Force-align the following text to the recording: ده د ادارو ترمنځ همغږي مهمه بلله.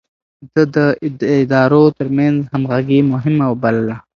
ده 0.55 0.63
د 1.19 1.23
ادارو 1.39 1.83
ترمنځ 1.97 2.37
همغږي 2.51 2.99
مهمه 3.11 3.47
بلله. 3.61 3.97